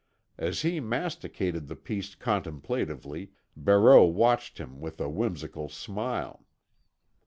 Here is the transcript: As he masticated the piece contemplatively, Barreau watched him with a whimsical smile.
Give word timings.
As 0.39 0.63
he 0.63 0.79
masticated 0.79 1.67
the 1.67 1.75
piece 1.75 2.15
contemplatively, 2.15 3.33
Barreau 3.55 4.03
watched 4.05 4.57
him 4.57 4.79
with 4.81 4.99
a 4.99 5.07
whimsical 5.07 5.69
smile. 5.69 6.47